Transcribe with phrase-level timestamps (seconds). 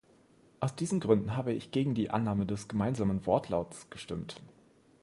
[0.59, 4.41] Aus diesen Gründen habe ich gegen die Annahme des gemeinsamen Wortlauts gestimmt.